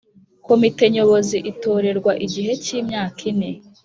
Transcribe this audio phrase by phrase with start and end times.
[0.47, 3.49] Komite Nyobozi itorerwa igihe cy’imyaka ine